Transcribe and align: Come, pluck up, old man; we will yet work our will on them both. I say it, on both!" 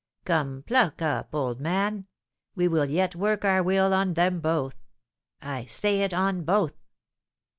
Come, 0.25 0.63
pluck 0.65 0.99
up, 1.03 1.35
old 1.35 1.59
man; 1.61 2.07
we 2.55 2.67
will 2.67 2.85
yet 2.87 3.15
work 3.15 3.45
our 3.45 3.61
will 3.61 3.93
on 3.93 4.15
them 4.15 4.39
both. 4.39 4.83
I 5.43 5.65
say 5.65 6.01
it, 6.01 6.11
on 6.11 6.41
both!" 6.41 6.73